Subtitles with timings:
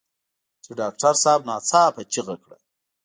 [0.63, 2.57] چې ډاکټر صاحب ناڅاپه چيغه کړه.